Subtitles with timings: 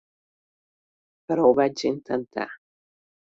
[1.31, 2.47] Però ho vaig intentar.